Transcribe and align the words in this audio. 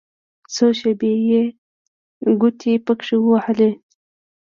څو 0.53 0.65
شېبې 0.79 1.11
يې 1.29 1.43
ګوتې 2.41 2.73
پکښې 2.85 3.17
ووهلې. 3.19 3.71